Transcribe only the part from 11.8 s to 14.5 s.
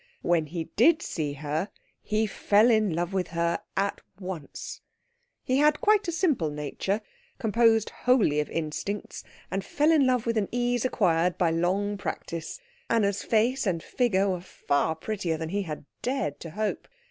practice. Anna's face and figure were